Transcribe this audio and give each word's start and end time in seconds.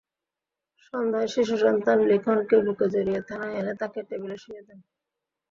সন্ধ্যায় 0.85 1.29
শিশুসন্তান 1.33 1.97
লিখনকে 2.09 2.55
বুকে 2.65 2.85
জড়িয়ে 2.93 3.21
থানায় 3.27 3.55
এনে 3.59 3.73
তাকে 3.81 3.99
টেবিলে 4.09 4.37
শুইয়ে 4.37 4.63
দেন। 4.67 4.79